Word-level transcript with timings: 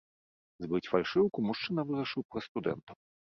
Збыць 0.63 0.85
фальшыўку 0.91 1.45
мужчына 1.49 1.85
вырашыў 1.91 2.21
праз 2.33 2.43
студэнтаў. 2.51 2.97